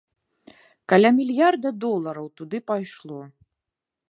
[0.93, 3.21] Каля мільярда долараў туды пайшло.